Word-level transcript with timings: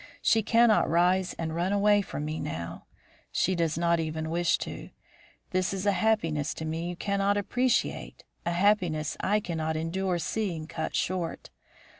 She 0.23 0.41
cannot 0.41 0.89
rise 0.89 1.33
and 1.33 1.53
run 1.53 1.71
away 1.71 2.01
from 2.01 2.25
me 2.25 2.39
now. 2.39 2.85
She 3.31 3.53
does 3.53 3.77
not 3.77 3.99
even 3.99 4.31
wish 4.31 4.57
to. 4.57 4.89
This 5.51 5.75
is 5.75 5.85
a 5.85 5.91
happiness 5.91 6.55
to 6.55 6.65
me 6.65 6.89
you 6.89 6.95
cannot 6.95 7.37
appreciate, 7.37 8.23
a 8.43 8.51
happiness 8.53 9.15
I 9.19 9.39
cannot 9.39 9.77
endure 9.77 10.17
seeing 10.17 10.65
cut 10.65 10.95
short. 10.95 11.51